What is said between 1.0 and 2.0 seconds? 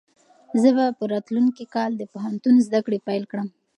راتلونکی کال